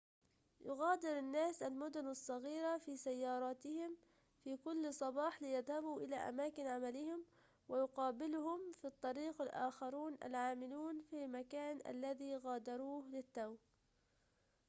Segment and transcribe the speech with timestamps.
[0.61, 3.97] يُغادر الناس المدن الصغيرة في سياراتهم
[4.43, 7.25] في كل صباح ليذهبوا إلى أماكن عملهم
[7.69, 13.55] ويقابلهم في الطريق الآخرون العاملون في المكان الذي غادروه للتو